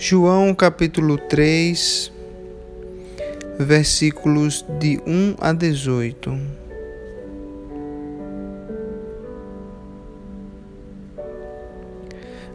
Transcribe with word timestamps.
João 0.00 0.54
capítulo 0.54 1.18
3, 1.18 2.12
versículos 3.58 4.64
de 4.78 5.00
1 5.04 5.34
a 5.40 5.52
18. 5.52 6.38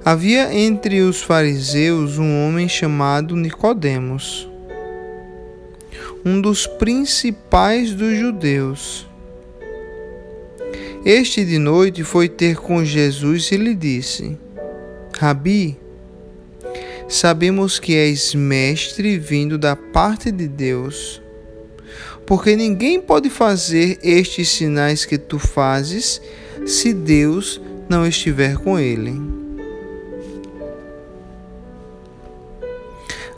Havia 0.06 0.54
entre 0.54 1.02
os 1.02 1.22
fariseus 1.22 2.18
um 2.18 2.46
homem 2.48 2.68
chamado 2.68 3.36
Nicodemos, 3.36 4.50
um 6.26 6.42
dos 6.42 6.66
principais 6.66 7.94
dos 7.94 8.18
judeus. 8.18 9.06
Este 11.06 11.44
de 11.44 11.58
noite 11.58 12.02
foi 12.02 12.30
ter 12.30 12.56
com 12.56 12.86
Jesus 12.86 13.52
e 13.52 13.58
lhe 13.58 13.76
disse: 13.76 14.38
Rabi, 15.20 15.78
sabemos 17.10 17.78
que 17.78 17.94
és 17.94 18.34
mestre 18.34 19.18
vindo 19.18 19.58
da 19.58 19.76
parte 19.76 20.32
de 20.32 20.48
Deus, 20.48 21.22
porque 22.26 22.56
ninguém 22.56 23.02
pode 23.02 23.30
fazer 23.30 24.00
estes 24.02 24.48
sinais 24.48 25.04
que 25.04 25.18
tu 25.18 25.38
fazes 25.38 26.22
se 26.66 26.94
Deus 26.94 27.60
não 27.90 28.08
estiver 28.08 28.56
com 28.56 28.80
ele. 28.80 29.22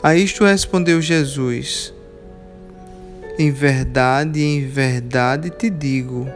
A 0.00 0.14
isto 0.14 0.44
respondeu 0.44 1.02
Jesus: 1.02 1.92
Em 3.36 3.50
verdade, 3.50 4.40
em 4.40 4.64
verdade 4.64 5.50
te 5.50 5.68
digo, 5.68 6.28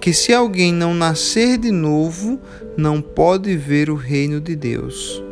que 0.00 0.14
se 0.14 0.32
alguém 0.32 0.72
não 0.72 0.94
nascer 0.94 1.58
de 1.58 1.70
novo, 1.70 2.40
não 2.76 3.02
pode 3.02 3.54
ver 3.56 3.90
o 3.90 3.94
reino 3.94 4.40
de 4.40 4.56
Deus. 4.56 5.22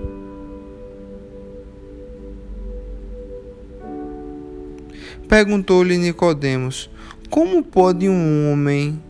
Perguntou-lhe 5.27 5.97
Nicodemos: 5.97 6.91
Como 7.31 7.63
pode 7.63 8.09
um 8.09 8.53
homem 8.53 9.01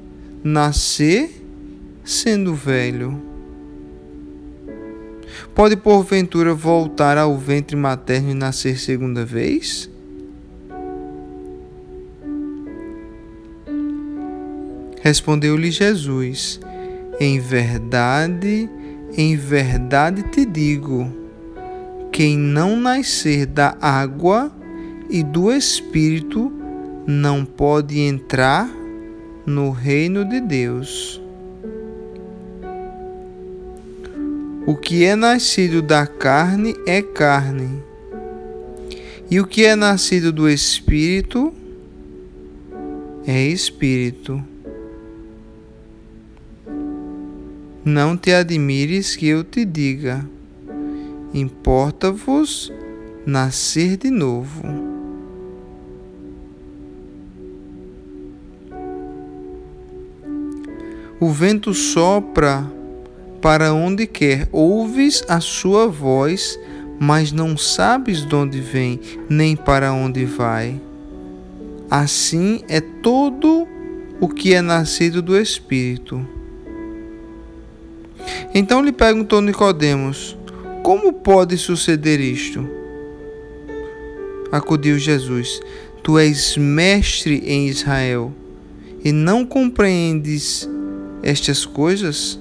nascer 0.45 1.31
sendo 2.05 2.55
velho? 2.55 3.21
Pode 5.55 5.77
porventura 5.77 6.55
voltar 6.55 7.19
ao 7.19 7.37
ventre 7.37 7.77
materno 7.77 8.31
e 8.31 8.35
nascer 8.35 8.79
segunda 8.79 9.25
vez? 9.25 9.91
Respondeu-lhe 15.01 15.71
Jesus: 15.71 16.61
Em 17.21 17.39
verdade, 17.39 18.69
em 19.17 19.37
verdade 19.37 20.23
te 20.25 20.45
digo, 20.45 21.11
quem 22.13 22.37
não 22.37 22.77
nascer 22.77 23.47
da 23.47 23.77
água 23.81 24.53
e 25.09 25.23
do 25.23 25.53
Espírito 25.53 26.53
não 27.07 27.45
pode 27.45 27.99
entrar 27.99 28.69
no 29.47 29.71
reino 29.71 30.25
de 30.25 30.41
Deus. 30.41 31.21
O 34.67 34.77
que 34.77 35.05
é 35.05 35.17
nascido 35.17 35.81
da 35.81 36.07
carne 36.07 36.75
é 36.87 37.01
carne, 37.01 37.83
e 39.31 39.41
o 39.41 39.47
que 39.47 39.65
é 39.65 39.75
nascido 39.75 40.31
do 40.31 40.49
Espírito 40.49 41.55
é 43.27 43.43
Espírito. 43.47 44.45
Não 47.85 48.17
te 48.17 48.33
admires 48.33 49.15
que 49.15 49.27
eu 49.27 49.45
te 49.45 49.65
diga, 49.65 50.29
importa-vos 51.33 52.73
nascer 53.25 53.97
de 53.97 54.11
novo. 54.11 54.63
O 61.21 61.31
vento 61.31 61.75
sopra 61.75 62.71
para 63.41 63.73
onde 63.73 64.07
quer, 64.07 64.49
ouves 64.53 65.25
a 65.29 65.41
sua 65.41 65.89
voz, 65.89 66.59
mas 66.99 67.33
não 67.33 67.57
sabes 67.57 68.25
de 68.25 68.35
onde 68.35 68.61
vem, 68.61 69.01
nem 69.29 69.57
para 69.57 69.93
onde 69.93 70.25
vai. 70.25 70.81
Assim 71.91 72.61
é 72.69 72.81
todo 72.81 73.67
o 74.21 74.29
que 74.29 74.55
é 74.55 74.61
nascido 74.61 75.23
do 75.23 75.39
Espírito. 75.39 76.38
Então 78.55 78.83
lhe 78.83 78.93
perguntou 78.93 79.41
Nicodemos: 79.41 80.37
Como 80.83 81.13
pode 81.13 81.57
suceder 81.59 82.21
isto? 82.21 82.69
Acudiu 84.51 84.99
Jesus: 84.99 85.61
Tu 86.03 86.19
és 86.19 86.57
mestre 86.57 87.43
em 87.47 87.69
Israel 87.69 88.33
e 89.05 89.13
não 89.13 89.45
compreendes 89.45 90.69
estas 91.23 91.67
coisas? 91.67 92.39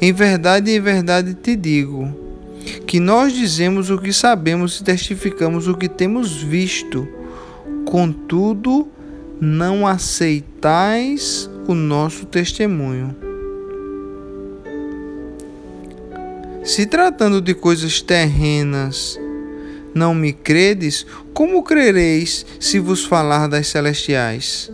Em 0.00 0.12
verdade, 0.12 0.70
em 0.70 0.80
verdade 0.80 1.34
te 1.34 1.54
digo, 1.54 2.08
que 2.86 2.98
nós 2.98 3.34
dizemos 3.34 3.90
o 3.90 3.98
que 3.98 4.12
sabemos 4.12 4.78
e 4.78 4.84
testificamos 4.84 5.68
o 5.68 5.76
que 5.76 5.88
temos 5.88 6.42
visto, 6.42 7.06
contudo, 7.84 8.88
não 9.38 9.86
aceitais 9.86 11.49
o 11.66 11.74
nosso 11.74 12.26
testemunho. 12.26 13.14
Se 16.64 16.86
tratando 16.86 17.40
de 17.40 17.54
coisas 17.54 18.00
terrenas, 18.00 19.18
não 19.94 20.14
me 20.14 20.32
credes, 20.32 21.06
como 21.32 21.62
crereis 21.62 22.46
se 22.60 22.78
vos 22.78 23.04
falar 23.04 23.48
das 23.48 23.66
celestiais? 23.66 24.70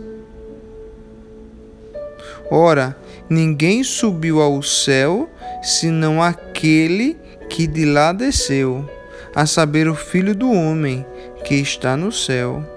Ora, 2.51 2.95
ninguém 3.29 3.83
subiu 3.83 4.41
ao 4.41 4.61
céu 4.61 5.29
senão 5.63 6.21
aquele 6.21 7.17
que 7.49 7.65
de 7.65 7.85
lá 7.85 8.11
desceu, 8.13 8.87
a 9.33 9.45
saber, 9.45 9.87
o 9.87 9.95
Filho 9.95 10.35
do 10.35 10.51
Homem 10.51 11.05
que 11.43 11.55
está 11.55 11.95
no 11.95 12.11
céu. 12.11 12.76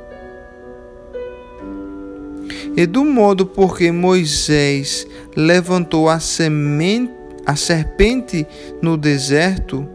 E 2.80 2.86
do 2.86 3.04
modo 3.04 3.44
porque 3.44 3.92
Moisés 3.92 5.06
levantou 5.36 6.08
a, 6.08 6.18
semente, 6.18 7.12
a 7.44 7.54
serpente 7.54 8.46
no 8.80 8.96
deserto, 8.96 9.86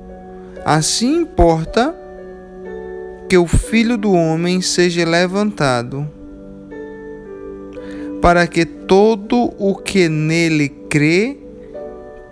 assim 0.63 1.22
importa 1.22 1.96
que 3.28 3.40
o 3.40 3.47
Filho 3.47 3.97
do 3.97 4.13
Homem 4.13 4.62
seja 4.62 5.03
levantado 5.03 6.07
para 8.22 8.46
que 8.46 8.66
todo 8.66 9.52
o 9.57 9.75
que 9.75 10.07
nele 10.07 10.69
crê 10.69 11.40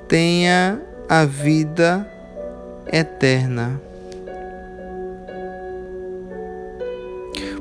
tenha 0.07 0.79
a 1.09 1.25
vida 1.25 2.07
eterna. 2.91 3.81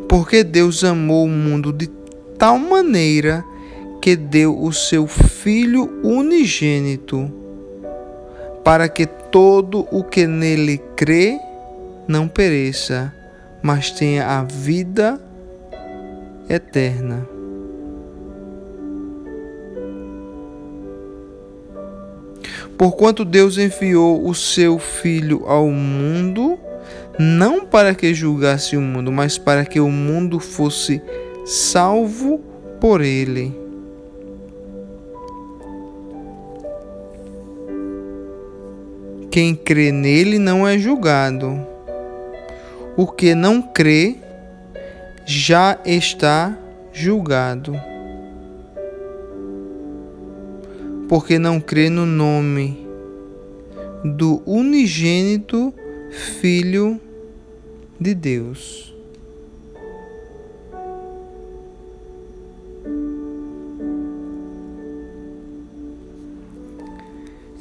Porque 0.06 0.44
Deus 0.44 0.84
amou 0.84 1.24
o 1.24 1.28
mundo 1.30 1.72
de 1.72 2.01
tal 2.42 2.58
maneira 2.58 3.44
que 4.00 4.16
deu 4.16 4.60
o 4.60 4.72
seu 4.72 5.06
Filho 5.06 5.88
unigênito, 6.02 7.30
para 8.64 8.88
que 8.88 9.06
todo 9.06 9.86
o 9.92 10.02
que 10.02 10.26
nele 10.26 10.78
crê 10.96 11.38
não 12.08 12.26
pereça, 12.26 13.14
mas 13.62 13.92
tenha 13.92 14.26
a 14.26 14.42
vida 14.42 15.20
eterna. 16.50 17.28
Porquanto 22.76 23.24
Deus 23.24 23.56
enviou 23.56 24.28
o 24.28 24.34
seu 24.34 24.80
Filho 24.80 25.44
ao 25.46 25.68
mundo, 25.68 26.58
não 27.20 27.64
para 27.64 27.94
que 27.94 28.12
julgasse 28.12 28.76
o 28.76 28.80
mundo, 28.80 29.12
mas 29.12 29.38
para 29.38 29.64
que 29.64 29.78
o 29.78 29.88
mundo 29.88 30.40
fosse 30.40 31.00
salvo 31.44 32.40
por 32.80 33.00
ele. 33.00 33.52
Quem 39.30 39.54
crê 39.54 39.90
nele 39.90 40.38
não 40.38 40.66
é 40.66 40.78
julgado. 40.78 41.66
O 42.96 43.06
que 43.06 43.34
não 43.34 43.62
crê 43.62 44.16
já 45.24 45.78
está 45.84 46.58
julgado 46.92 47.74
porque 51.12 51.38
não 51.38 51.60
crê 51.60 51.90
no 51.90 52.06
nome 52.06 52.86
do 54.02 54.42
unigênito 54.46 55.70
Filho 56.40 56.98
de 58.00 58.14
Deus. 58.14 58.91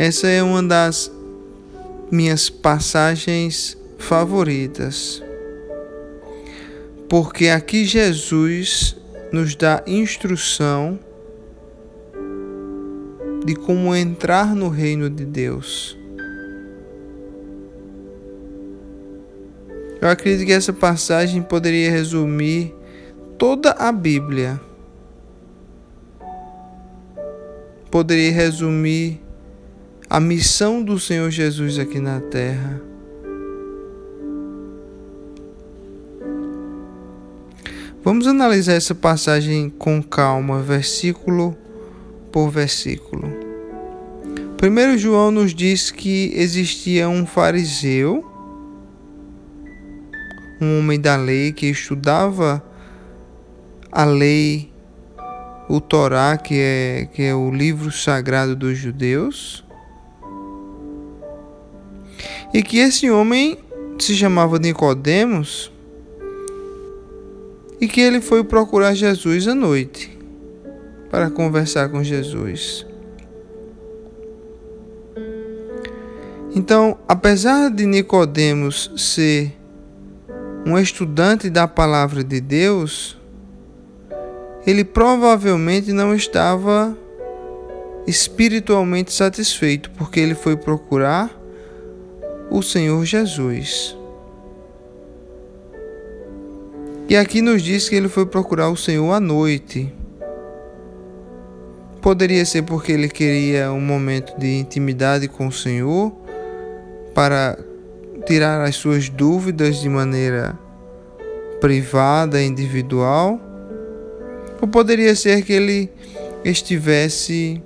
Essa 0.03 0.25
é 0.25 0.41
uma 0.41 0.63
das 0.63 1.11
minhas 2.11 2.49
passagens 2.49 3.77
favoritas. 3.99 5.21
Porque 7.07 7.49
aqui 7.49 7.85
Jesus 7.85 8.97
nos 9.31 9.55
dá 9.55 9.83
instrução 9.85 10.99
de 13.45 13.53
como 13.53 13.95
entrar 13.95 14.55
no 14.55 14.69
reino 14.69 15.07
de 15.07 15.23
Deus. 15.23 15.95
Eu 20.01 20.09
acredito 20.09 20.47
que 20.47 20.51
essa 20.51 20.73
passagem 20.73 21.43
poderia 21.43 21.91
resumir 21.91 22.73
toda 23.37 23.69
a 23.73 23.91
Bíblia. 23.91 24.59
Poderia 27.91 28.31
resumir 28.31 29.21
a 30.11 30.19
missão 30.19 30.83
do 30.83 30.99
Senhor 30.99 31.31
Jesus 31.31 31.79
aqui 31.79 31.97
na 31.97 32.19
terra. 32.19 32.81
Vamos 38.03 38.27
analisar 38.27 38.73
essa 38.73 38.93
passagem 38.93 39.69
com 39.69 40.03
calma, 40.03 40.61
versículo 40.61 41.55
por 42.29 42.49
versículo. 42.49 43.23
Primeiro 44.57 44.97
João 44.97 45.31
nos 45.31 45.55
diz 45.55 45.91
que 45.91 46.33
existia 46.35 47.07
um 47.07 47.25
fariseu 47.25 48.29
um 50.59 50.79
homem 50.79 50.99
da 50.99 51.15
lei 51.15 51.53
que 51.53 51.67
estudava 51.67 52.61
a 53.89 54.03
lei, 54.03 54.73
o 55.69 55.79
Torá, 55.79 56.37
que 56.37 56.55
é, 56.59 57.09
que 57.13 57.23
é 57.23 57.33
o 57.33 57.49
livro 57.49 57.89
sagrado 57.93 58.57
dos 58.57 58.77
judeus, 58.77 59.63
e 62.53 62.61
que 62.61 62.79
esse 62.79 63.09
homem 63.09 63.57
se 63.99 64.15
chamava 64.15 64.59
Nicodemos 64.59 65.71
e 67.79 67.87
que 67.87 68.01
ele 68.01 68.21
foi 68.21 68.43
procurar 68.43 68.93
Jesus 68.93 69.47
à 69.47 69.55
noite 69.55 70.17
para 71.09 71.29
conversar 71.29 71.89
com 71.89 72.03
Jesus. 72.03 72.85
Então, 76.53 76.97
apesar 77.07 77.69
de 77.69 77.85
Nicodemos 77.85 78.91
ser 78.97 79.57
um 80.65 80.77
estudante 80.77 81.49
da 81.49 81.67
palavra 81.67 82.23
de 82.23 82.41
Deus, 82.41 83.17
ele 84.67 84.83
provavelmente 84.83 85.91
não 85.91 86.13
estava 86.13 86.95
espiritualmente 88.05 89.13
satisfeito, 89.13 89.89
porque 89.91 90.19
ele 90.19 90.35
foi 90.35 90.55
procurar 90.55 91.40
o 92.51 92.61
Senhor 92.61 93.03
Jesus. 93.05 93.97
E 97.07 97.15
aqui 97.15 97.41
nos 97.41 97.63
diz 97.63 97.87
que 97.87 97.95
ele 97.95 98.09
foi 98.09 98.25
procurar 98.25 98.69
o 98.69 98.75
Senhor 98.75 99.11
à 99.13 99.19
noite. 99.21 99.91
Poderia 102.01 102.45
ser 102.45 102.63
porque 102.63 102.91
ele 102.91 103.07
queria 103.07 103.71
um 103.71 103.79
momento 103.79 104.37
de 104.37 104.59
intimidade 104.59 105.29
com 105.29 105.47
o 105.47 105.51
Senhor 105.51 106.11
para 107.13 107.57
tirar 108.25 108.61
as 108.61 108.75
suas 108.75 109.07
dúvidas 109.07 109.79
de 109.79 109.87
maneira 109.87 110.57
privada, 111.61 112.41
individual, 112.41 113.39
ou 114.61 114.67
poderia 114.67 115.15
ser 115.15 115.43
que 115.43 115.53
ele 115.53 115.89
estivesse 116.43 117.61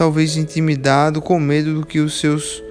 talvez 0.00 0.34
intimidado, 0.38 1.20
com 1.20 1.38
medo 1.38 1.74
do 1.74 1.84
que 1.84 2.00
os 2.00 2.18
seus 2.18 2.64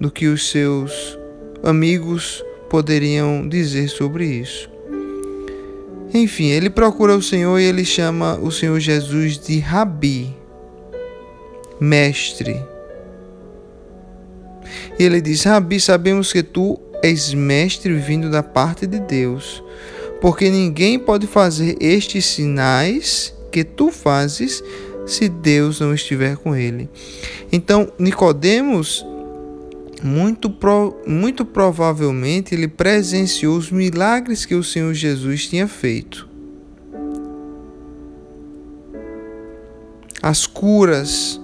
do 0.00 0.10
que 0.10 0.28
os 0.28 0.48
seus 0.48 1.18
amigos 1.62 2.42
poderiam 2.70 3.46
dizer 3.46 3.86
sobre 3.88 4.24
isso. 4.24 4.70
Enfim, 6.14 6.46
ele 6.46 6.70
procura 6.70 7.14
o 7.14 7.20
Senhor 7.22 7.58
e 7.58 7.64
ele 7.64 7.84
chama 7.84 8.38
o 8.38 8.50
Senhor 8.50 8.80
Jesus 8.80 9.36
de 9.36 9.58
Rabi, 9.58 10.34
mestre. 11.78 12.58
E 14.98 15.04
ele 15.04 15.20
diz: 15.20 15.44
Rabi, 15.44 15.78
sabemos 15.78 16.32
que 16.32 16.42
tu 16.42 16.80
és 17.02 17.34
mestre 17.34 17.92
vindo 17.92 18.30
da 18.30 18.42
parte 18.42 18.86
de 18.86 19.00
Deus, 19.00 19.62
porque 20.18 20.48
ninguém 20.48 20.98
pode 20.98 21.26
fazer 21.26 21.76
estes 21.78 22.24
sinais 22.24 23.34
que 23.52 23.64
tu 23.64 23.90
fazes 23.90 24.64
se 25.06 25.28
Deus 25.28 25.80
não 25.80 25.94
estiver 25.94 26.36
com 26.36 26.54
ele. 26.54 26.88
Então, 27.52 27.92
Nicodemos 27.98 29.04
muito, 30.02 30.50
pro, 30.50 30.94
muito 31.06 31.44
provavelmente 31.44 32.54
ele 32.54 32.68
presenciou 32.68 33.56
os 33.56 33.70
milagres 33.70 34.44
que 34.44 34.54
o 34.54 34.62
Senhor 34.62 34.92
Jesus 34.92 35.46
tinha 35.46 35.66
feito. 35.66 36.28
As 40.22 40.46
curas 40.46 41.40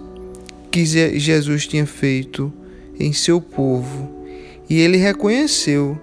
que 0.71 0.85
Jesus 0.85 1.67
tinha 1.67 1.87
feito 1.87 2.53
em 2.99 3.13
seu 3.13 3.41
povo 3.41 4.21
e 4.69 4.79
ele 4.79 4.99
reconheceu 4.99 5.99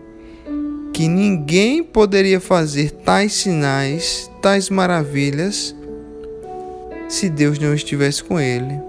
que 0.92 1.07
ninguém 1.07 1.83
poderia 1.83 2.39
fazer 2.39 2.89
tais 2.89 3.33
sinais, 3.33 4.31
tais 4.42 4.68
maravilhas, 4.68 5.75
se 7.07 7.30
Deus 7.30 7.57
não 7.59 7.74
estivesse 7.74 8.24
com 8.24 8.39
ele. 8.39 8.80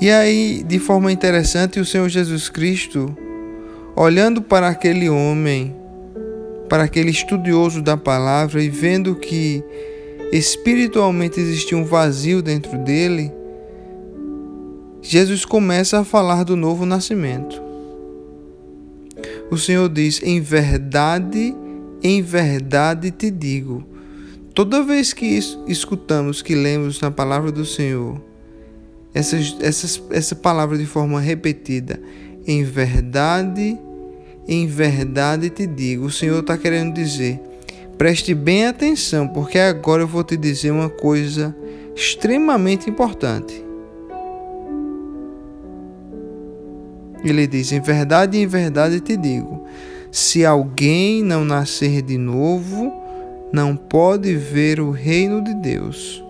E 0.00 0.10
aí, 0.10 0.62
de 0.62 0.78
forma 0.78 1.12
interessante, 1.12 1.78
o 1.78 1.84
Senhor 1.84 2.08
Jesus 2.08 2.48
Cristo, 2.48 3.14
olhando 3.94 4.40
para 4.40 4.68
aquele 4.68 5.10
homem, 5.10 5.76
para 6.70 6.84
aquele 6.84 7.10
estudioso 7.10 7.82
da 7.82 7.96
palavra 7.96 8.62
e 8.62 8.70
vendo 8.70 9.14
que 9.14 9.62
espiritualmente 10.32 11.38
existia 11.38 11.76
um 11.76 11.84
vazio 11.84 12.40
dentro 12.40 12.78
dele, 12.78 13.30
Jesus 15.02 15.44
começa 15.44 15.98
a 15.98 16.04
falar 16.04 16.44
do 16.44 16.56
novo 16.56 16.86
nascimento. 16.86 17.60
O 19.50 19.58
Senhor 19.58 19.88
diz: 19.88 20.22
Em 20.22 20.40
verdade, 20.40 21.54
em 22.02 22.22
verdade 22.22 23.10
te 23.10 23.30
digo. 23.30 23.89
Toda 24.60 24.82
vez 24.82 25.14
que 25.14 25.40
escutamos, 25.66 26.42
que 26.42 26.54
lemos 26.54 27.00
na 27.00 27.10
palavra 27.10 27.50
do 27.50 27.64
Senhor, 27.64 28.20
essa, 29.14 30.36
palavra 30.36 30.76
de 30.76 30.84
forma 30.84 31.18
repetida, 31.18 31.98
em 32.46 32.62
verdade, 32.62 33.78
em 34.46 34.66
verdade 34.66 35.48
te 35.48 35.66
digo. 35.66 36.04
O 36.04 36.10
Senhor 36.10 36.40
está 36.40 36.58
querendo 36.58 36.92
dizer: 36.92 37.40
preste 37.96 38.34
bem 38.34 38.66
atenção, 38.66 39.26
porque 39.28 39.58
agora 39.58 40.02
eu 40.02 40.06
vou 40.06 40.22
te 40.22 40.36
dizer 40.36 40.70
uma 40.72 40.90
coisa 40.90 41.56
extremamente 41.96 42.90
importante. 42.90 43.64
Ele 47.24 47.46
diz: 47.46 47.72
Em 47.72 47.80
verdade, 47.80 48.36
em 48.36 48.46
verdade 48.46 49.00
te 49.00 49.16
digo: 49.16 49.64
se 50.12 50.44
alguém 50.44 51.22
não 51.22 51.46
nascer 51.46 52.02
de 52.02 52.18
novo, 52.18 52.99
não 53.52 53.76
pode 53.76 54.34
ver 54.34 54.80
o 54.80 54.90
reino 54.90 55.42
de 55.42 55.54
Deus. 55.54 56.22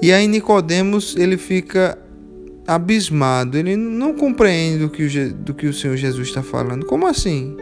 E 0.00 0.12
aí 0.12 0.26
Nicodemos 0.26 1.14
ele 1.16 1.36
fica 1.36 1.96
abismado, 2.66 3.56
ele 3.56 3.76
não 3.76 4.14
compreende 4.14 4.78
do 4.78 4.90
que 4.90 5.04
o, 5.04 5.34
do 5.34 5.54
que 5.54 5.66
o 5.66 5.72
Senhor 5.72 5.96
Jesus 5.96 6.28
está 6.28 6.42
falando. 6.42 6.84
Como 6.86 7.06
assim? 7.06 7.56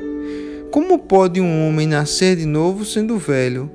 Como 0.70 0.98
pode 0.98 1.40
um 1.40 1.66
homem 1.66 1.86
nascer 1.86 2.36
de 2.36 2.46
novo 2.46 2.84
sendo 2.84 3.18
velho? 3.18 3.70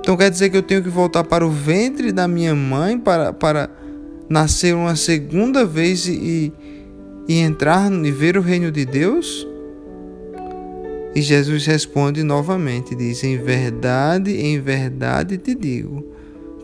Então 0.00 0.16
quer 0.16 0.30
dizer 0.30 0.50
que 0.50 0.56
eu 0.56 0.62
tenho 0.62 0.82
que 0.82 0.88
voltar 0.88 1.22
para 1.22 1.46
o 1.46 1.50
ventre 1.50 2.10
da 2.10 2.26
minha 2.26 2.54
mãe 2.54 2.98
para, 2.98 3.32
para 3.32 3.70
nascer 4.28 4.74
uma 4.74 4.96
segunda 4.96 5.64
vez 5.64 6.06
e, 6.06 6.52
e 7.28 7.38
entrar 7.38 7.90
e 7.92 8.10
ver 8.10 8.36
o 8.36 8.40
reino 8.40 8.70
de 8.70 8.84
Deus? 8.84 9.46
E 11.14 11.20
Jesus 11.20 11.66
responde 11.66 12.22
novamente, 12.22 12.94
diz: 12.94 13.22
Em 13.22 13.36
verdade, 13.36 14.32
em 14.32 14.60
verdade 14.60 15.36
te 15.36 15.54
digo. 15.54 16.04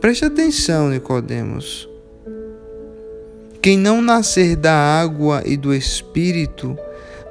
Preste 0.00 0.25
atenção, 0.25 0.88
Nicodemos. 0.88 1.88
Quem 3.61 3.77
não 3.77 4.00
nascer 4.00 4.57
da 4.57 4.73
água 4.73 5.43
e 5.45 5.57
do 5.57 5.75
espírito 5.75 6.79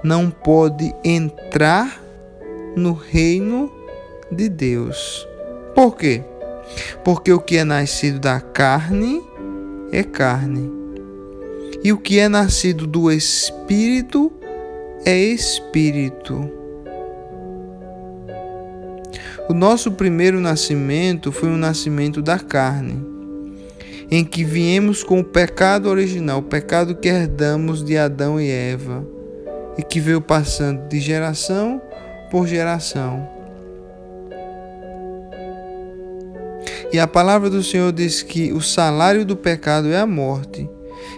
não 0.03 0.29
pode 0.29 0.93
entrar 1.03 2.03
no 2.75 2.93
reino 2.93 3.71
de 4.31 4.49
Deus. 4.49 5.27
Por 5.73 5.95
quê? 5.95 6.21
Porque 7.03 7.31
o 7.31 7.39
que 7.39 7.57
é 7.57 7.63
nascido 7.63 8.19
da 8.19 8.39
carne 8.39 9.23
é 9.91 10.03
carne, 10.03 10.69
e 11.83 11.93
o 11.93 11.97
que 11.97 12.19
é 12.19 12.27
nascido 12.27 12.85
do 12.85 13.11
espírito 13.11 14.31
é 15.05 15.17
espírito. 15.17 16.51
O 19.49 19.53
nosso 19.53 19.91
primeiro 19.93 20.41
nascimento 20.41 21.31
foi 21.31 21.47
um 21.47 21.57
nascimento 21.57 22.21
da 22.21 22.37
carne, 22.37 23.01
em 24.11 24.25
que 24.25 24.43
viemos 24.43 25.03
com 25.03 25.21
o 25.21 25.23
pecado 25.23 25.87
original, 25.89 26.39
o 26.39 26.43
pecado 26.43 26.95
que 26.95 27.07
herdamos 27.07 27.83
de 27.83 27.97
Adão 27.97 28.41
e 28.41 28.49
Eva, 28.49 29.07
e 29.77 29.83
que 29.83 30.01
veio 30.01 30.19
passando 30.19 30.89
de 30.89 30.99
geração 30.99 31.81
por 32.29 32.45
geração. 32.45 33.25
E 36.91 36.99
a 36.99 37.07
palavra 37.07 37.49
do 37.49 37.63
Senhor 37.63 37.91
diz 37.91 38.21
que 38.21 38.51
o 38.51 38.61
salário 38.61 39.25
do 39.25 39.37
pecado 39.37 39.87
é 39.89 39.97
a 39.97 40.05
morte. 40.05 40.69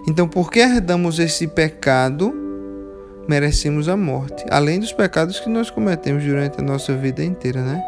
Então, 0.08 0.28
porque 0.28 0.60
herdamos 0.60 1.20
esse 1.20 1.48
pecado, 1.48 2.34
merecemos 3.28 3.88
a 3.88 3.96
morte, 3.96 4.44
além 4.50 4.80
dos 4.80 4.92
pecados 4.92 5.40
que 5.40 5.50
nós 5.50 5.70
cometemos 5.70 6.24
durante 6.24 6.60
a 6.60 6.64
nossa 6.64 6.96
vida 6.96 7.24
inteira, 7.24 7.62
né? 7.62 7.84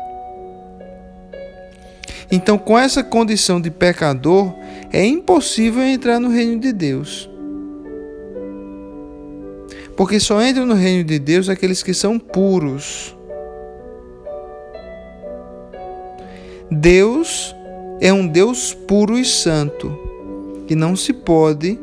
Então, 2.32 2.58
com 2.58 2.80
essa 2.80 3.04
condição 3.04 3.60
de 3.60 3.70
pecador, 3.70 4.54
é 4.94 5.06
impossível 5.06 5.84
entrar 5.84 6.20
no 6.20 6.30
reino 6.30 6.60
de 6.60 6.72
Deus. 6.72 7.30
Porque 9.98 10.20
só 10.20 10.42
entram 10.42 10.66
no 10.66 10.74
reino 10.74 11.04
de 11.04 11.20
Deus 11.20 11.50
aqueles 11.50 11.84
que 11.84 11.94
são 11.94 12.18
puros. 12.18 13.16
Deus 16.72 17.54
é 18.00 18.14
um 18.14 18.26
Deus 18.26 18.74
puro 18.74 19.20
e 19.20 19.26
santo, 19.26 19.96
que 20.72 20.76
não 20.78 20.96
se 20.96 21.12
pode 21.12 21.78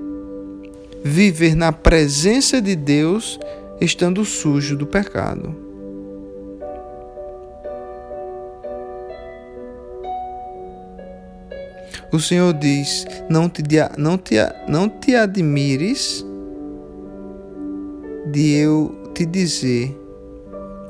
viver 1.05 1.55
na 1.55 1.71
presença 1.71 2.59
de 2.59 2.75
Deus 2.75 3.39
estando 3.83 4.25
sujo 4.25 4.79
do 4.79 4.87
pecado. 4.87 5.55
O 12.11 12.19
Senhor 12.19 12.55
diz: 12.55 13.07
não 13.29 13.47
te, 13.51 13.63
não 13.99 14.17
te, 14.17 14.37
não 14.67 14.89
te 14.89 15.15
admires 15.15 16.25
de 18.33 18.55
eu 18.55 19.11
te 19.15 19.27
dizer, 19.27 19.95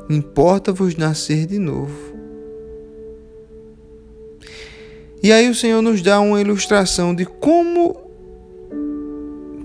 importa-vos 0.09 0.95
nascer 0.95 1.47
de 1.47 1.59
novo. 1.59 2.08
E 5.23 5.33
aí 5.33 5.49
o 5.51 5.55
Senhor 5.55 5.83
nos 5.83 6.01
dá 6.01 6.21
uma 6.21 6.41
ilustração 6.41 7.13
de 7.13 7.25
como 7.25 7.97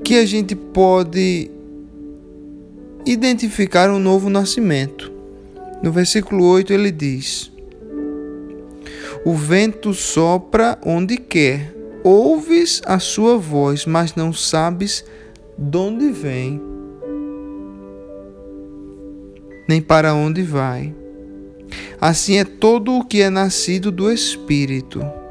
que 0.04 0.16
a 0.16 0.26
gente 0.26 0.56
pode 0.56 1.50
identificar 3.06 3.90
um 3.90 4.00
novo 4.00 4.30
nascimento. 4.30 5.12
No 5.82 5.92
versículo 5.92 6.46
8 6.46 6.74
ele 6.74 6.92
diz: 6.92 7.52
O 9.24 9.34
vento 9.36 9.94
sopra 9.94 10.80
onde 10.84 11.18
quer, 11.18 11.74
ouves 12.04 12.82
a 12.86 12.98
sua 12.98 13.38
voz, 13.38 13.86
mas 13.86 14.16
não 14.16 14.34
sabes 14.34 15.06
de 15.58 15.78
onde 15.78 16.10
vem, 16.10 16.60
nem 19.70 19.82
para 19.82 20.16
onde 20.16 20.42
vai. 20.42 20.94
Assim 22.02 22.38
é 22.38 22.44
todo 22.44 22.94
o 22.94 23.06
que 23.06 23.22
é 23.22 23.30
nascido 23.30 23.92
do 23.92 24.12
Espírito. 24.12 25.23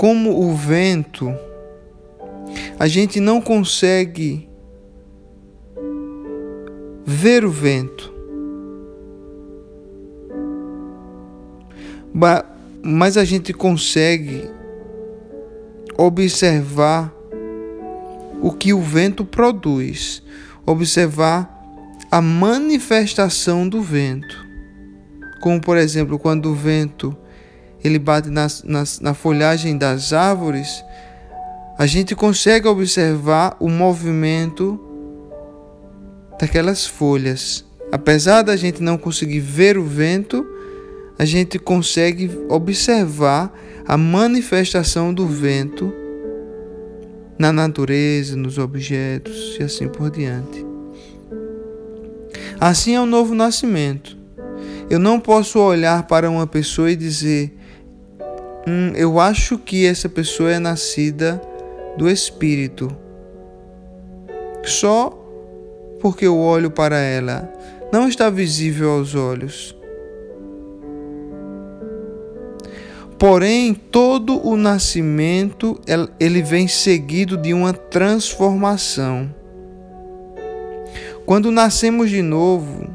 Como 0.00 0.42
o 0.46 0.54
vento, 0.54 1.30
a 2.78 2.88
gente 2.88 3.20
não 3.20 3.38
consegue 3.38 4.48
ver 7.04 7.44
o 7.44 7.50
vento. 7.50 8.10
Mas 12.82 13.18
a 13.18 13.26
gente 13.26 13.52
consegue 13.52 14.48
observar 15.98 17.14
o 18.40 18.52
que 18.52 18.72
o 18.72 18.80
vento 18.80 19.22
produz, 19.22 20.22
observar 20.64 21.54
a 22.10 22.22
manifestação 22.22 23.68
do 23.68 23.82
vento. 23.82 24.46
Como, 25.42 25.60
por 25.60 25.76
exemplo, 25.76 26.18
quando 26.18 26.46
o 26.46 26.54
vento 26.54 27.14
ele 27.82 27.98
bate 27.98 28.28
nas, 28.28 28.62
nas, 28.62 29.00
na 29.00 29.14
folhagem 29.14 29.76
das 29.76 30.12
árvores, 30.12 30.84
a 31.78 31.86
gente 31.86 32.14
consegue 32.14 32.68
observar 32.68 33.56
o 33.58 33.68
movimento 33.68 34.78
daquelas 36.38 36.86
folhas. 36.86 37.64
Apesar 37.90 38.42
da 38.42 38.56
gente 38.56 38.82
não 38.82 38.98
conseguir 38.98 39.40
ver 39.40 39.78
o 39.78 39.84
vento, 39.84 40.46
a 41.18 41.24
gente 41.24 41.58
consegue 41.58 42.30
observar 42.48 43.52
a 43.86 43.96
manifestação 43.96 45.12
do 45.12 45.26
vento 45.26 45.92
na 47.38 47.52
natureza, 47.52 48.36
nos 48.36 48.58
objetos 48.58 49.56
e 49.58 49.62
assim 49.62 49.88
por 49.88 50.10
diante. 50.10 50.64
Assim 52.60 52.94
é 52.94 53.00
o 53.00 53.06
novo 53.06 53.34
nascimento. 53.34 54.18
Eu 54.90 54.98
não 54.98 55.18
posso 55.18 55.58
olhar 55.58 56.06
para 56.06 56.28
uma 56.28 56.46
pessoa 56.46 56.90
e 56.90 56.96
dizer: 56.96 57.56
hum, 58.66 58.92
eu 58.94 59.18
acho 59.18 59.58
que 59.58 59.86
essa 59.86 60.08
pessoa 60.08 60.52
é 60.52 60.58
nascida 60.58 61.40
do 61.96 62.08
Espírito. 62.08 62.94
Só 64.64 65.16
porque 66.00 66.26
eu 66.26 66.38
olho 66.38 66.70
para 66.70 66.98
ela, 66.98 67.52
não 67.92 68.08
está 68.08 68.30
visível 68.30 68.90
aos 68.92 69.14
olhos. 69.14 69.76
Porém, 73.18 73.74
todo 73.74 74.40
o 74.46 74.56
nascimento 74.56 75.78
ele 76.18 76.40
vem 76.40 76.66
seguido 76.66 77.36
de 77.36 77.52
uma 77.52 77.74
transformação. 77.74 79.30
Quando 81.26 81.50
nascemos 81.50 82.08
de 82.08 82.22
novo, 82.22 82.88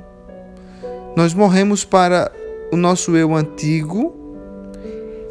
nós 1.15 1.33
morremos 1.35 1.85
para 1.85 2.31
o 2.71 2.75
nosso 2.75 3.15
eu 3.15 3.35
antigo 3.35 4.24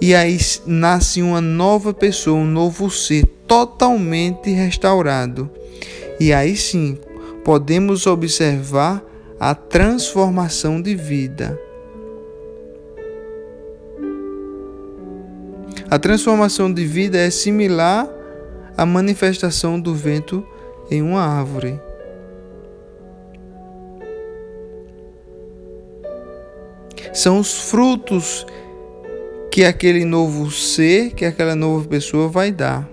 e 0.00 0.14
aí 0.14 0.38
nasce 0.66 1.22
uma 1.22 1.40
nova 1.40 1.94
pessoa, 1.94 2.36
um 2.36 2.46
novo 2.46 2.90
ser 2.90 3.24
totalmente 3.46 4.50
restaurado. 4.50 5.50
E 6.18 6.32
aí 6.32 6.56
sim 6.56 6.98
podemos 7.44 8.06
observar 8.06 9.02
a 9.38 9.54
transformação 9.54 10.80
de 10.80 10.94
vida. 10.94 11.58
A 15.90 15.98
transformação 15.98 16.72
de 16.72 16.84
vida 16.84 17.18
é 17.18 17.30
similar 17.30 18.08
à 18.76 18.84
manifestação 18.84 19.78
do 19.78 19.94
vento 19.94 20.44
em 20.90 21.02
uma 21.02 21.22
árvore. 21.22 21.78
São 27.12 27.38
os 27.38 27.70
frutos 27.70 28.44
que 29.54 29.64
aquele 29.64 30.04
novo 30.04 30.50
ser, 30.50 31.12
que 31.14 31.24
aquela 31.24 31.54
nova 31.54 31.86
pessoa 31.86 32.26
vai 32.26 32.50
dar. 32.50 32.90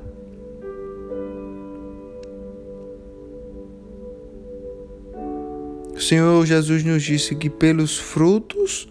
O 5.95 5.99
Senhor 5.99 6.45
Jesus 6.45 6.83
nos 6.83 7.01
disse 7.01 7.33
que 7.33 7.49
pelos 7.49 7.97
frutos 7.97 8.87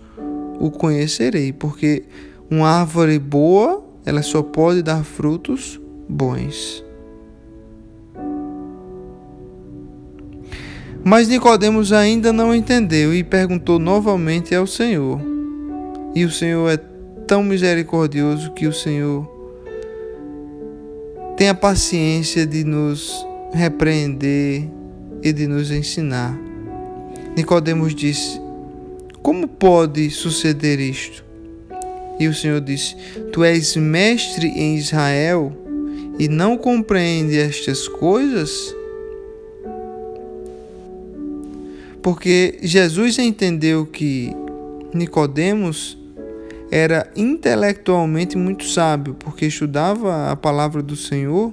o 0.59 0.69
conhecerei, 0.69 1.53
porque 1.53 2.03
uma 2.51 2.69
árvore 2.69 3.21
boa, 3.21 3.85
ela 4.05 4.23
só 4.23 4.43
pode 4.43 4.83
dar 4.83 5.05
frutos 5.05 5.81
bons. 6.09 6.85
Mas 11.05 11.29
Nicodemos 11.29 11.93
ainda 11.93 12.33
não 12.33 12.53
entendeu 12.53 13.15
e 13.15 13.23
perguntou 13.23 13.79
novamente 13.79 14.57
ao 14.57 14.67
Senhor. 14.67 15.21
E 16.17 16.25
o 16.25 16.31
Senhor 16.33 16.69
é 16.69 16.90
tão 17.31 17.45
misericordioso 17.45 18.51
que 18.51 18.67
o 18.67 18.73
Senhor 18.73 19.25
tenha 21.37 21.55
paciência 21.55 22.45
de 22.45 22.65
nos 22.65 23.25
repreender 23.53 24.69
e 25.23 25.33
de 25.33 25.47
nos 25.47 25.71
ensinar. 25.71 26.37
Nicodemos 27.37 27.95
disse: 27.95 28.41
Como 29.23 29.47
pode 29.47 30.11
suceder 30.11 30.81
isto? 30.81 31.25
E 32.19 32.27
o 32.27 32.35
Senhor 32.35 32.61
disse: 32.61 32.97
Tu 33.33 33.45
és 33.45 33.77
mestre 33.77 34.49
em 34.49 34.75
Israel 34.75 35.53
e 36.19 36.27
não 36.27 36.59
compreende 36.59 37.39
estas 37.39 37.87
coisas? 37.87 38.75
Porque 42.03 42.59
Jesus 42.61 43.21
entendeu 43.21 43.87
que 43.87 44.35
Nicodemos 44.93 46.00
era 46.71 47.11
intelectualmente 47.17 48.37
muito 48.37 48.65
sábio, 48.65 49.15
porque 49.15 49.47
estudava 49.47 50.31
a 50.31 50.37
palavra 50.37 50.83
do 50.83 50.95
Senhor 50.95 51.53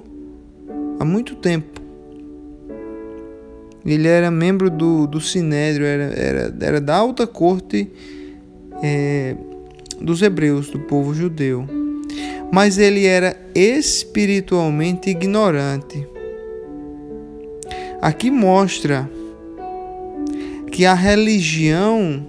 há 1.00 1.04
muito 1.04 1.34
tempo. 1.36 1.80
Ele 3.84 4.06
era 4.06 4.30
membro 4.30 4.70
do, 4.70 5.06
do 5.06 5.20
Sinédrio, 5.20 5.86
era, 5.86 6.04
era, 6.14 6.56
era 6.60 6.80
da 6.80 6.96
alta 6.96 7.26
corte 7.26 7.90
é, 8.82 9.34
dos 10.00 10.22
hebreus, 10.22 10.70
do 10.70 10.78
povo 10.80 11.14
judeu. 11.14 11.66
Mas 12.52 12.78
ele 12.78 13.06
era 13.06 13.36
espiritualmente 13.54 15.10
ignorante. 15.10 16.06
Aqui 18.00 18.30
mostra 18.30 19.10
que 20.70 20.86
a 20.86 20.94
religião, 20.94 22.24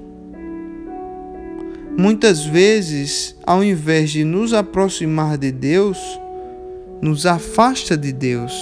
muitas 1.98 2.46
vezes, 2.46 3.36
ao 3.46 3.64
invés 3.64 4.12
de 4.12 4.24
nos 4.24 4.54
aproximar 4.54 5.38
de 5.38 5.52
Deus, 5.52 5.98
nos 7.02 7.26
afasta 7.26 7.98
de 7.98 8.12
Deus. 8.12 8.54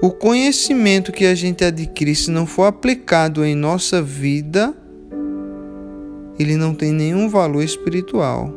O 0.00 0.10
conhecimento 0.10 1.10
que 1.10 1.26
a 1.26 1.34
gente 1.34 1.64
adquire, 1.64 2.14
se 2.14 2.30
não 2.30 2.46
for 2.46 2.64
aplicado 2.64 3.44
em 3.44 3.56
nossa 3.56 4.00
vida, 4.00 4.72
ele 6.38 6.54
não 6.54 6.72
tem 6.72 6.92
nenhum 6.92 7.28
valor 7.28 7.64
espiritual. 7.64 8.52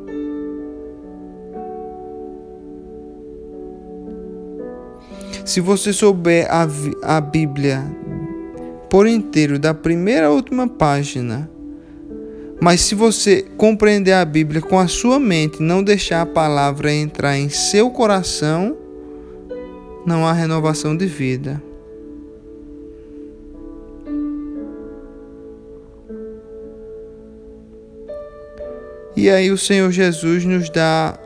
Se 5.44 5.60
você 5.60 5.92
souber 5.92 6.48
a, 6.50 6.68
a 7.02 7.20
Bíblia 7.20 7.84
por 8.92 9.08
inteiro, 9.08 9.58
da 9.58 9.74
primeira 9.74 10.28
à 10.28 10.30
última 10.32 10.68
página, 10.68 11.50
mas 12.62 12.82
se 12.82 12.94
você 12.94 13.42
compreender 13.56 14.12
a 14.12 14.26
Bíblia 14.26 14.62
com 14.62 14.78
a 14.78 14.86
sua 14.86 15.18
mente, 15.18 15.64
não 15.64 15.82
deixar 15.82 16.20
a 16.20 16.26
palavra 16.26 16.92
entrar 16.92 17.38
em 17.38 17.48
seu 17.48 17.90
coração, 17.90 18.76
não 20.06 20.28
há 20.28 20.34
renovação 20.34 20.96
de 20.96 21.06
vida. 21.06 21.64
E 29.16 29.30
aí 29.30 29.52
o 29.52 29.58
Senhor 29.58 29.90
Jesus 29.90 30.44
nos 30.44 30.70
dá 30.70 31.18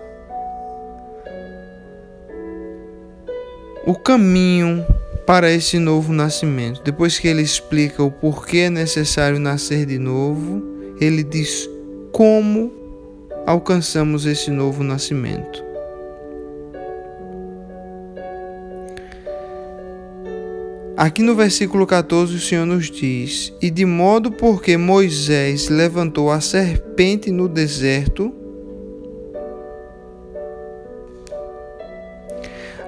o 3.88 3.96
caminho 3.96 4.86
para 5.26 5.52
esse 5.52 5.80
novo 5.80 6.14
nascimento. 6.14 6.82
Depois 6.84 7.18
que 7.18 7.28
ele 7.28 7.42
explica 7.42 8.04
o 8.04 8.12
porquê 8.12 8.60
é 8.60 8.70
necessário 8.70 9.40
nascer 9.40 9.86
de 9.86 9.98
novo, 9.98 10.62
ele 11.02 11.24
diz 11.24 11.70
como 12.12 12.72
alcançamos 13.46 14.26
esse 14.26 14.52
novo 14.52 14.84
nascimento. 14.84 15.64
Aqui 20.98 21.22
no 21.22 21.36
versículo 21.36 21.86
14 21.86 22.36
o 22.36 22.40
Senhor 22.40 22.66
nos 22.66 22.90
diz: 22.90 23.54
E 23.62 23.70
de 23.70 23.86
modo 23.86 24.32
porque 24.32 24.78
Moisés 24.78 25.68
levantou 25.68 26.32
a 26.32 26.40
serpente 26.40 27.32
no 27.32 27.50
deserto, 27.50 28.34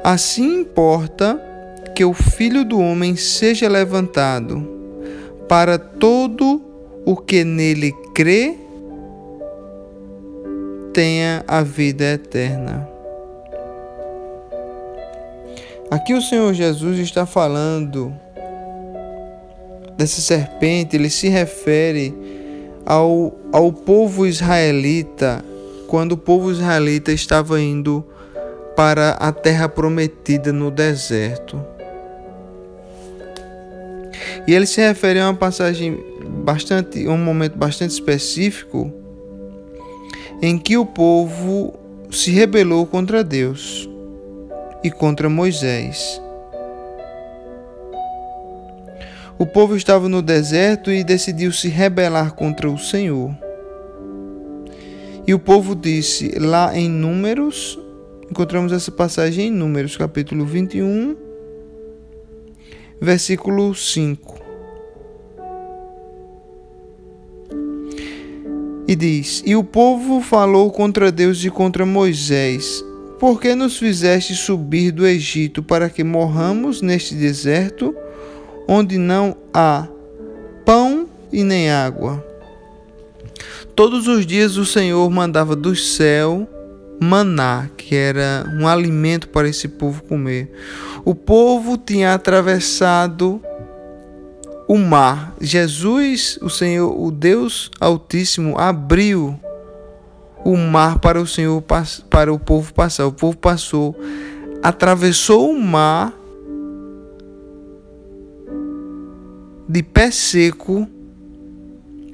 assim 0.02 0.62
importa 0.62 1.47
que 1.98 2.06
o 2.06 2.14
Filho 2.14 2.64
do 2.64 2.80
Homem 2.80 3.16
seja 3.16 3.68
levantado, 3.68 4.64
para 5.50 5.80
todo 5.80 6.62
o 7.04 7.18
que 7.18 7.44
nele 7.44 7.92
crê 8.14 8.56
tenha 10.94 11.44
a 11.48 11.64
vida 11.64 12.04
eterna. 12.04 12.88
Aqui 15.90 16.14
o 16.14 16.22
Senhor 16.22 16.54
Jesus 16.54 17.00
está 17.00 17.26
falando 17.26 18.14
dessa 19.98 20.22
serpente, 20.22 20.96
ele 20.96 21.10
se 21.10 21.30
refere 21.30 22.14
ao, 22.86 23.34
ao 23.52 23.74
povo 23.74 24.28
israelita, 24.28 25.44
quando 25.88 26.12
o 26.12 26.18
povo 26.18 26.52
israelita 26.52 27.12
estava 27.12 27.60
indo 27.60 28.06
para 28.76 29.14
a 29.14 29.32
terra 29.32 29.68
prometida 29.68 30.54
no 30.54 30.70
deserto. 30.70 31.60
E 34.48 34.54
ele 34.54 34.66
se 34.66 34.80
refere 34.80 35.20
a 35.20 35.26
uma 35.26 35.34
passagem 35.34 36.02
bastante, 36.46 37.06
um 37.06 37.18
momento 37.18 37.58
bastante 37.58 37.92
específico 37.92 38.90
em 40.42 40.58
que 40.58 40.78
o 40.78 40.86
povo 40.86 41.74
se 42.10 42.32
rebelou 42.32 42.86
contra 42.86 43.24
Deus 43.24 43.90
e 44.82 44.90
contra 44.90 45.30
Moisés. 45.30 46.22
O 49.38 49.46
povo 49.46 49.76
estava 49.76 50.08
no 50.08 50.22
deserto 50.22 50.92
e 50.92 51.04
decidiu 51.04 51.52
se 51.52 51.68
rebelar 51.68 52.34
contra 52.34 52.70
o 52.70 52.78
Senhor. 52.78 53.36
E 55.28 55.34
o 55.34 55.40
povo 55.40 55.76
disse, 55.76 56.40
lá 56.40 56.76
em 56.76 56.90
Números, 56.90 57.78
encontramos 58.32 58.72
essa 58.72 58.92
passagem 58.92 59.48
em 59.48 59.52
Números, 59.52 59.98
capítulo 59.98 60.46
21, 60.46 61.27
versículo 63.00 63.74
5. 63.74 64.36
E 68.88 68.96
diz: 68.96 69.44
E 69.46 69.56
o 69.56 69.64
povo 69.64 70.22
falou 70.22 70.72
contra 70.72 71.12
Deus 71.12 71.44
e 71.44 71.50
contra 71.50 71.86
Moisés, 71.86 72.84
por 73.20 73.40
que 73.40 73.54
nos 73.54 73.78
fizeste 73.78 74.36
subir 74.36 74.92
do 74.92 75.06
Egito 75.06 75.62
para 75.62 75.90
que 75.90 76.04
morramos 76.04 76.82
neste 76.82 77.14
deserto, 77.16 77.96
onde 78.68 78.98
não 78.98 79.36
há 79.54 79.88
pão 80.66 81.08
e 81.32 81.44
nem 81.44 81.70
água? 81.70 82.24
Todos 83.76 84.08
os 84.08 84.26
dias 84.26 84.58
o 84.58 84.66
Senhor 84.66 85.10
mandava 85.10 85.56
do 85.56 85.76
céu 85.76 86.48
maná, 87.00 87.70
que 87.78 87.96
era 87.96 88.46
um 88.60 88.68
alimento 88.68 89.30
para 89.30 89.48
esse 89.48 89.68
povo 89.68 90.04
comer. 90.04 90.52
O 91.06 91.14
povo 91.14 91.78
tinha 91.78 92.14
atravessado 92.14 93.42
o 94.68 94.78
mar. 94.78 95.36
Jesus, 95.40 96.38
o 96.42 96.50
Senhor, 96.50 96.94
o 97.00 97.10
Deus 97.12 97.72
Altíssimo, 97.80 98.58
abriu 98.58 99.40
o 100.44 100.56
mar 100.58 101.00
para 101.00 101.22
o 101.22 101.28
Senhor, 101.28 101.64
para 102.10 102.34
o 102.34 102.40
povo 102.40 102.74
passar. 102.74 103.06
O 103.06 103.12
povo 103.12 103.38
passou, 103.38 103.96
atravessou 104.62 105.52
o 105.52 105.60
mar 105.60 106.14
de 109.68 109.84
pé 109.84 110.12
seco. 110.12 110.88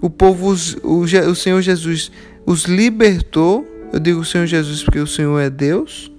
O 0.01 0.09
povo, 0.09 0.53
o, 0.83 0.99
o 1.01 1.35
Senhor 1.35 1.61
Jesus 1.61 2.11
os 2.45 2.65
libertou. 2.65 3.72
Eu 3.93 3.99
digo 3.99 4.25
Senhor 4.25 4.47
Jesus 4.47 4.81
porque 4.81 4.97
o 4.97 5.05
Senhor 5.05 5.39
é 5.39 5.51
Deus. 5.51 6.11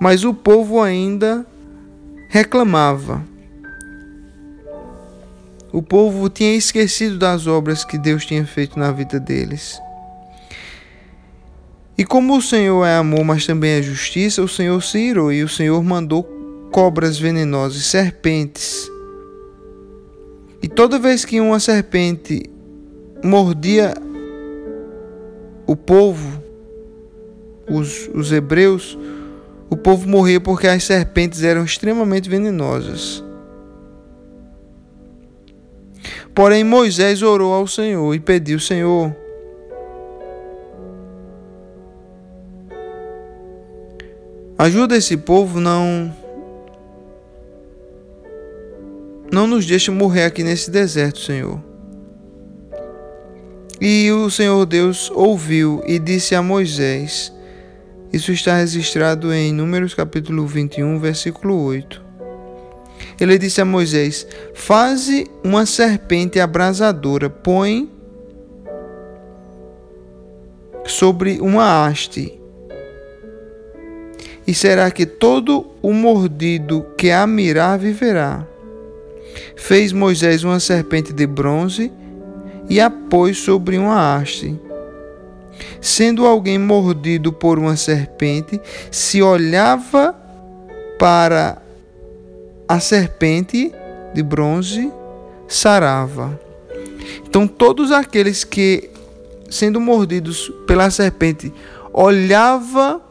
Mas 0.00 0.24
o 0.24 0.32
povo 0.32 0.80
ainda 0.80 1.46
reclamava. 2.30 3.22
O 5.70 5.82
povo 5.82 6.30
tinha 6.30 6.54
esquecido 6.54 7.18
das 7.18 7.46
obras 7.46 7.84
que 7.84 7.98
Deus 7.98 8.24
tinha 8.24 8.46
feito 8.46 8.78
na 8.78 8.90
vida 8.90 9.20
deles. 9.20 9.78
E 11.98 12.04
como 12.04 12.38
o 12.38 12.42
Senhor 12.42 12.82
é 12.86 12.96
amor, 12.96 13.24
mas 13.24 13.44
também 13.44 13.72
é 13.72 13.82
justiça, 13.82 14.42
o 14.42 14.48
Senhor 14.48 14.82
se 14.82 14.98
irou 14.98 15.30
e 15.30 15.44
o 15.44 15.48
Senhor 15.48 15.82
mandou 15.84 16.24
cobras 16.70 17.18
venenosas, 17.18 17.84
serpentes. 17.84 18.90
E 20.62 20.68
toda 20.68 20.98
vez 20.98 21.26
que 21.26 21.40
uma 21.40 21.60
serpente 21.60 22.42
mordia 23.22 23.94
o 25.72 25.76
povo, 25.76 26.42
os, 27.68 28.08
os 28.14 28.30
hebreus, 28.30 28.98
o 29.70 29.76
povo 29.76 30.06
morria 30.06 30.40
porque 30.40 30.66
as 30.66 30.84
serpentes 30.84 31.42
eram 31.42 31.64
extremamente 31.64 32.28
venenosas. 32.28 33.24
Porém, 36.34 36.62
Moisés 36.62 37.22
orou 37.22 37.54
ao 37.54 37.66
Senhor 37.66 38.14
e 38.14 38.20
pediu: 38.20 38.58
Senhor, 38.58 39.14
Ajuda 44.58 44.96
esse 44.96 45.16
povo, 45.16 45.58
não 45.58 46.14
não 49.32 49.46
nos 49.46 49.66
deixe 49.66 49.90
morrer 49.90 50.22
aqui 50.22 50.44
nesse 50.44 50.70
deserto, 50.70 51.18
Senhor. 51.18 51.71
E 53.84 54.12
o 54.12 54.30
Senhor 54.30 54.64
Deus 54.64 55.10
ouviu 55.12 55.82
e 55.84 55.98
disse 55.98 56.36
a 56.36 56.40
Moisés: 56.40 57.32
Isso 58.12 58.30
está 58.30 58.54
registrado 58.54 59.34
em 59.34 59.52
Números 59.52 59.92
capítulo 59.92 60.46
21, 60.46 61.00
versículo 61.00 61.60
8. 61.64 62.00
Ele 63.20 63.36
disse 63.36 63.60
a 63.60 63.64
Moisés: 63.64 64.24
Faze 64.54 65.28
uma 65.42 65.66
serpente 65.66 66.38
abrasadora, 66.38 67.28
põe 67.28 67.90
sobre 70.86 71.40
uma 71.40 71.84
haste 71.84 72.40
E 74.46 74.54
será 74.54 74.92
que 74.92 75.04
todo 75.04 75.72
o 75.82 75.92
mordido 75.92 76.86
que 76.96 77.10
a 77.10 77.26
mirar 77.26 77.80
viverá? 77.80 78.46
Fez 79.56 79.92
Moisés 79.92 80.44
uma 80.44 80.60
serpente 80.60 81.12
de 81.12 81.26
bronze 81.26 81.90
e 82.72 82.80
a 82.80 82.88
pôs 82.88 83.36
sobre 83.36 83.76
uma 83.76 84.16
haste. 84.16 84.58
Sendo 85.78 86.24
alguém 86.24 86.58
mordido 86.58 87.30
por 87.30 87.58
uma 87.58 87.76
serpente, 87.76 88.58
se 88.90 89.20
olhava 89.20 90.16
para 90.98 91.60
a 92.66 92.80
serpente 92.80 93.70
de 94.14 94.22
bronze, 94.22 94.90
sarava. 95.46 96.40
Então, 97.28 97.46
todos 97.46 97.92
aqueles 97.92 98.42
que, 98.42 98.88
sendo 99.50 99.78
mordidos 99.78 100.50
pela 100.66 100.88
serpente, 100.88 101.52
olhava 101.92 103.02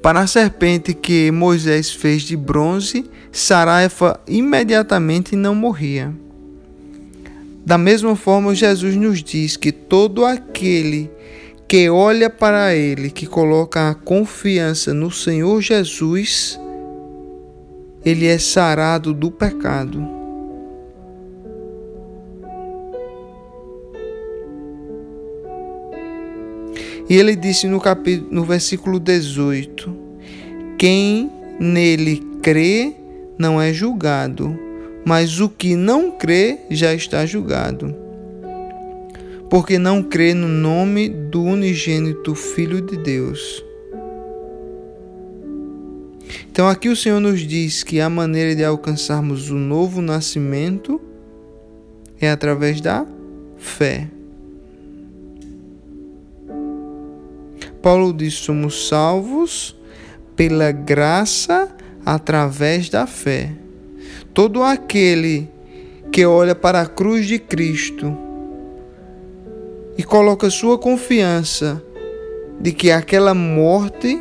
para 0.00 0.20
a 0.20 0.26
serpente 0.26 0.94
que 0.94 1.30
Moisés 1.30 1.90
fez 1.90 2.22
de 2.22 2.34
bronze, 2.34 3.04
sarava 3.30 4.18
imediatamente 4.26 5.36
não 5.36 5.54
morria. 5.54 6.14
Da 7.68 7.76
mesma 7.76 8.16
forma, 8.16 8.54
Jesus 8.54 8.96
nos 8.96 9.22
diz 9.22 9.54
que 9.54 9.70
todo 9.70 10.24
aquele 10.24 11.10
que 11.68 11.90
olha 11.90 12.30
para 12.30 12.74
Ele, 12.74 13.10
que 13.10 13.26
coloca 13.26 13.90
a 13.90 13.94
confiança 13.94 14.94
no 14.94 15.10
Senhor 15.10 15.60
Jesus, 15.60 16.58
ele 18.02 18.24
é 18.24 18.38
sarado 18.38 19.12
do 19.12 19.30
pecado. 19.30 20.02
E 27.06 27.16
ele 27.16 27.36
disse 27.36 27.66
no, 27.66 27.78
capítulo, 27.78 28.30
no 28.32 28.44
versículo 28.44 28.98
18: 28.98 29.94
Quem 30.78 31.30
nele 31.60 32.26
crê 32.40 32.94
não 33.38 33.60
é 33.60 33.74
julgado, 33.74 34.67
mas 35.08 35.40
o 35.40 35.48
que 35.48 35.74
não 35.74 36.10
crê 36.10 36.58
já 36.68 36.92
está 36.92 37.24
julgado. 37.24 37.96
Porque 39.48 39.78
não 39.78 40.02
crê 40.02 40.34
no 40.34 40.46
nome 40.46 41.08
do 41.08 41.42
unigênito 41.42 42.34
Filho 42.34 42.82
de 42.82 42.94
Deus. 42.98 43.64
Então 46.50 46.68
aqui 46.68 46.90
o 46.90 46.96
Senhor 46.96 47.20
nos 47.20 47.40
diz 47.40 47.82
que 47.82 48.02
a 48.02 48.10
maneira 48.10 48.54
de 48.54 48.62
alcançarmos 48.62 49.48
o 49.48 49.54
novo 49.54 50.02
nascimento 50.02 51.00
é 52.20 52.30
através 52.30 52.78
da 52.82 53.06
fé. 53.56 54.08
Paulo 57.80 58.12
diz: 58.12 58.34
somos 58.34 58.88
salvos 58.88 59.74
pela 60.36 60.70
graça 60.70 61.74
através 62.04 62.90
da 62.90 63.06
fé. 63.06 63.67
Todo 64.38 64.62
aquele 64.62 65.50
que 66.12 66.24
olha 66.24 66.54
para 66.54 66.80
a 66.82 66.86
cruz 66.86 67.26
de 67.26 67.40
Cristo 67.40 68.16
e 69.96 70.04
coloca 70.04 70.48
sua 70.48 70.78
confiança 70.78 71.82
de 72.60 72.70
que 72.70 72.92
aquela 72.92 73.34
morte 73.34 74.16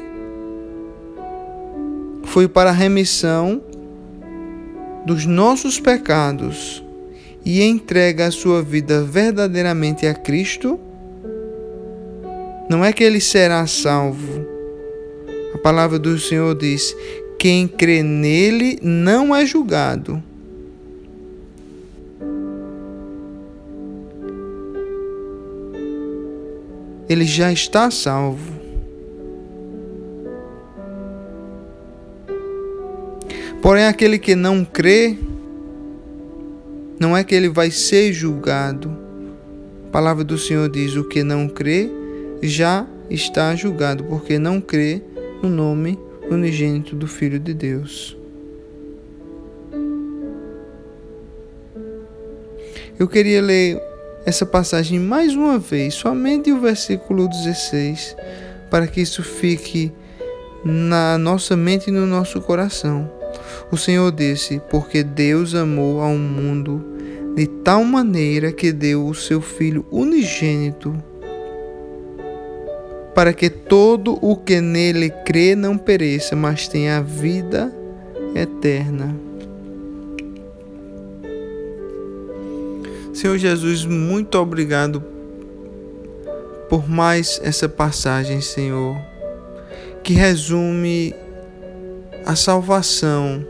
foi 2.24 2.48
para 2.48 2.72
a 2.72 2.74
remissão 2.74 3.62
dos 5.06 5.28
nossos 5.28 5.80
pecados 5.80 6.84
e 7.46 7.62
entrega 7.62 8.26
a 8.26 8.32
sua 8.32 8.64
vida 8.64 9.04
verdadeiramente 9.04 10.08
a 10.08 10.16
Cristo, 10.16 10.80
não 12.68 12.84
é 12.84 12.92
que 12.92 13.04
ele 13.04 13.22
será 13.22 13.68
salvo. 13.68 14.48
A 15.54 15.60
palavra 15.60 16.00
do 16.00 16.18
Senhor 16.18 16.56
diz: 16.56 16.96
quem 17.40 17.68
crê 17.68 18.02
nele 18.02 18.80
não 18.82 19.36
é 19.36 19.46
julgado. 19.46 20.22
Ele 27.08 27.26
já 27.26 27.52
está 27.52 27.90
salvo. 27.90 28.54
Porém, 33.62 33.86
aquele 33.86 34.20
que 34.20 34.36
não 34.36 34.66
crê, 34.66 35.18
não 37.00 37.16
é 37.16 37.24
que 37.24 37.34
ele 37.34 37.50
vai 37.50 37.72
ser 37.72 38.12
julgado. 38.12 38.96
A 39.88 39.92
palavra 39.92 40.24
do 40.24 40.38
Senhor 40.38 40.70
diz: 40.70 40.96
o 40.96 41.04
que 41.04 41.24
não 41.24 41.48
crê 41.48 41.90
já 42.42 42.86
está 43.10 43.56
julgado, 43.56 44.04
porque 44.04 44.38
não 44.38 44.60
crê 44.60 45.02
no 45.42 45.50
nome 45.50 45.98
unigênito 46.30 46.96
do 46.96 47.08
Filho 47.08 47.40
de 47.40 47.54
Deus. 47.54 48.18
Eu 53.00 53.08
queria 53.08 53.42
ler 53.42 53.82
essa 54.26 54.46
passagem 54.46 55.00
mais 55.00 55.36
uma 55.36 55.60
vez, 55.60 55.94
somente 55.94 56.52
o 56.52 56.60
versículo 56.60 57.28
16, 57.28 58.16
para 58.72 58.88
que 58.88 59.02
isso 59.02 59.24
fique 59.24 59.92
na 60.66 61.18
nossa 61.18 61.56
mente 61.56 61.90
e 61.90 61.94
no 61.94 62.06
nosso 62.06 62.42
coração. 62.42 63.10
O 63.72 63.78
Senhor 63.78 64.12
disse: 64.12 64.62
Porque 64.70 65.04
Deus 65.04 65.54
amou 65.54 66.02
ao 66.02 66.18
mundo 66.18 66.84
de 67.36 67.46
tal 67.48 67.84
maneira 67.84 68.52
que 68.52 68.72
deu 68.72 69.06
o 69.06 69.14
seu 69.14 69.42
Filho 69.42 69.86
unigênito, 69.92 70.96
para 73.18 73.34
que 73.34 73.50
todo 73.50 74.20
o 74.22 74.36
que 74.36 74.62
nele 74.62 75.10
crê 75.10 75.56
não 75.56 75.76
pereça, 75.76 76.36
mas 76.36 76.68
tenha 76.68 76.98
a 76.98 77.02
vida 77.02 77.74
eterna. 78.36 79.18
Senhor 83.12 83.36
Jesus, 83.40 83.86
muito 83.86 84.38
obrigado 84.38 85.04
por 86.70 86.88
mais 86.88 87.42
essa 87.44 87.68
passagem, 87.68 88.40
Senhor, 88.40 88.96
que 90.04 90.14
resume 90.14 91.12
a 92.24 92.36
salvação, 92.36 93.44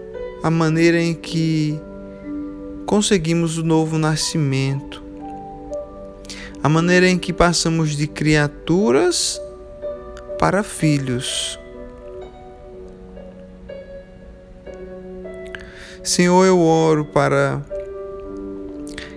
a 0.43 0.49
maneira 0.49 1.01
em 1.01 1.13
que 1.13 1.77
conseguimos 2.85 3.57
o 3.57 3.65
novo 3.65 3.97
nascimento, 3.97 5.03
a 6.63 6.69
maneira 6.69 7.09
em 7.09 7.17
que 7.17 7.33
passamos 7.33 7.97
de 7.97 8.07
criaturas 8.07 9.41
para 10.37 10.63
filhos. 10.63 11.59
Senhor, 16.03 16.45
eu 16.45 16.59
oro 16.59 17.05
para 17.05 17.61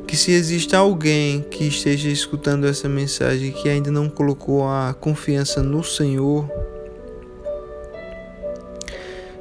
que 0.06 0.16
se 0.16 0.32
existe 0.32 0.74
alguém 0.74 1.40
que 1.40 1.68
esteja 1.68 2.08
escutando 2.08 2.66
essa 2.66 2.88
mensagem 2.88 3.52
que 3.52 3.68
ainda 3.68 3.92
não 3.92 4.08
colocou 4.08 4.68
a 4.68 4.92
confiança 4.98 5.62
no 5.62 5.84
Senhor, 5.84 6.50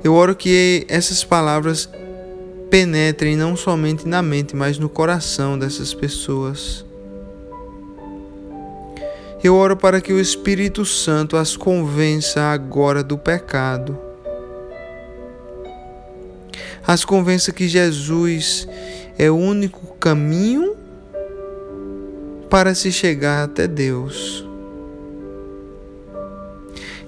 eu 0.03 0.13
oro 0.13 0.35
que 0.35 0.85
essas 0.87 1.23
palavras 1.23 1.89
penetrem 2.69 3.35
não 3.35 3.55
somente 3.55 4.07
na 4.07 4.21
mente, 4.21 4.55
mas 4.55 4.77
no 4.77 4.87
coração 4.87 5.57
dessas 5.57 5.93
pessoas. 5.93 6.85
Eu 9.41 9.56
oro 9.56 9.78
para 9.78 10.02
que 10.02 10.12
o 10.12 10.19
Espírito 10.19 10.84
Santo 10.84 11.38
as 11.38 11.56
convença 11.56 12.41
agora 12.41 13.02
do 13.02 13.17
pecado. 13.17 13.97
As 16.86 17.06
convença 17.06 17.54
que 17.54 17.65
Jesus 17.65 18.67
é 19.17 19.32
o 19.32 19.36
único 19.36 19.95
caminho 19.95 20.75
para 22.49 22.75
se 22.75 22.91
chegar 22.91 23.45
até 23.45 23.65
Deus. 23.65 24.45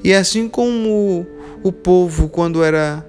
E 0.02 0.13
assim 0.13 0.48
como 0.48 1.28
o 1.62 1.72
povo, 1.72 2.30
quando 2.30 2.63
era 2.63 3.06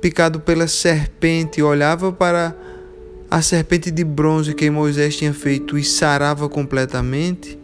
picado 0.00 0.40
pela 0.40 0.66
serpente, 0.68 1.60
olhava 1.60 2.12
para 2.12 2.56
a 3.30 3.42
serpente 3.42 3.90
de 3.90 4.04
bronze 4.04 4.54
que 4.54 4.70
Moisés 4.70 5.16
tinha 5.16 5.34
feito 5.34 5.76
e 5.76 5.84
sarava 5.84 6.48
completamente. 6.48 7.63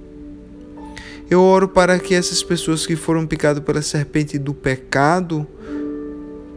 Eu 1.31 1.40
oro 1.40 1.69
para 1.69 1.97
que 2.01 2.12
essas 2.12 2.43
pessoas 2.43 2.85
que 2.85 2.97
foram 2.97 3.25
picadas 3.25 3.62
pela 3.62 3.81
serpente 3.81 4.37
do 4.37 4.53
pecado 4.53 5.47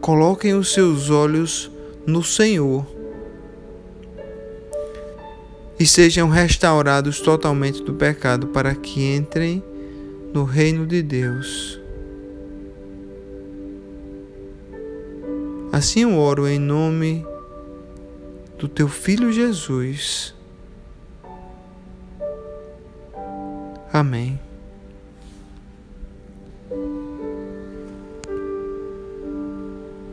coloquem 0.00 0.52
os 0.54 0.72
seus 0.74 1.10
olhos 1.10 1.70
no 2.04 2.24
Senhor 2.24 2.84
e 5.78 5.86
sejam 5.86 6.28
restaurados 6.28 7.20
totalmente 7.20 7.82
do 7.84 7.94
pecado 7.94 8.48
para 8.48 8.74
que 8.74 9.14
entrem 9.14 9.62
no 10.32 10.42
reino 10.42 10.86
de 10.86 11.02
Deus. 11.02 11.80
Assim 15.70 16.02
eu 16.02 16.16
oro 16.16 16.48
em 16.48 16.58
nome 16.58 17.24
do 18.58 18.68
teu 18.68 18.88
filho 18.88 19.32
Jesus. 19.32 20.34
Amém. 23.92 24.43